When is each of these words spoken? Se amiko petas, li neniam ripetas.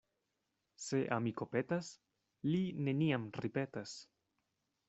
Se 0.85 1.01
amiko 1.17 1.47
petas, 1.51 1.91
li 2.49 2.65
neniam 2.89 3.31
ripetas. 3.47 3.97